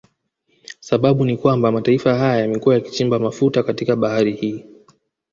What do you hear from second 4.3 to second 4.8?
hii